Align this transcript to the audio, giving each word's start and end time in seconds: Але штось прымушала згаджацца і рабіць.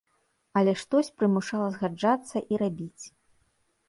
Але 0.59 0.71
штось 0.83 1.11
прымушала 1.19 1.67
згаджацца 1.75 2.37
і 2.55 2.59
рабіць. 2.63 3.05